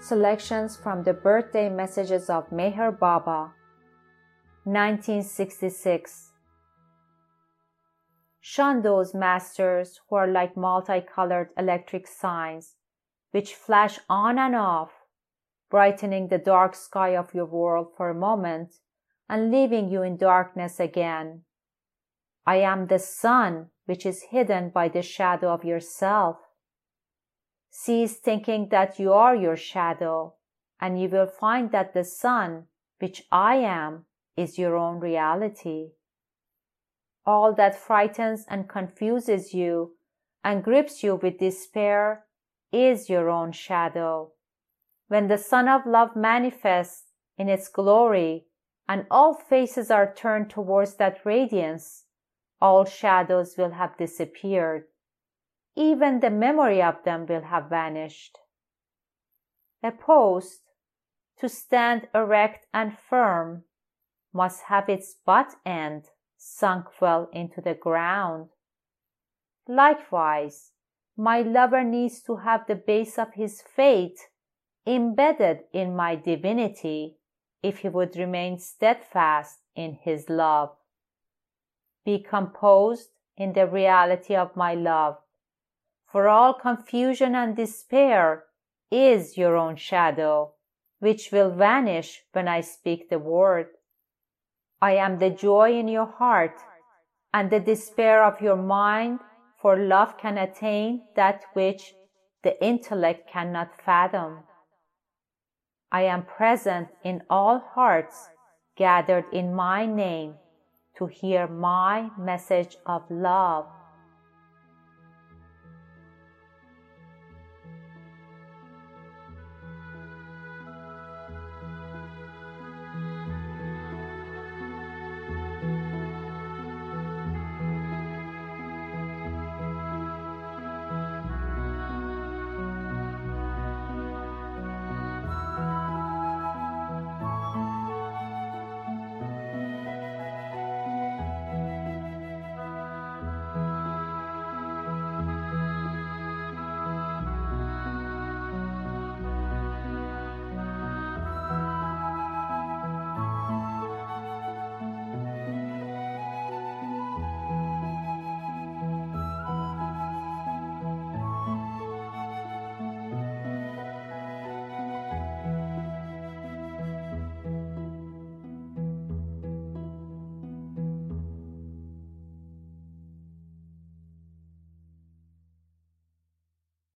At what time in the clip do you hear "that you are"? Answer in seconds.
28.70-29.36